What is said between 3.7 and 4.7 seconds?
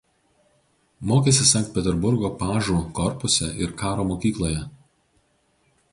karo mokykloje.